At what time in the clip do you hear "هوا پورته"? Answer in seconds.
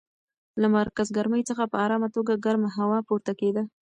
2.77-3.33